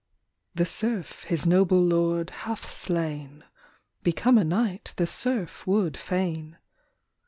The 0.55 0.65
serf 0.65 1.25
his 1.25 1.45
noble 1.45 1.79
lord 1.79 2.31
hath 2.31 2.71
slain; 2.71 3.43
Become 4.01 4.39
a 4.39 4.43
knight 4.43 4.93
the 4.97 5.05
serf 5.05 5.67
would 5.67 5.95
fain. 5.95 6.57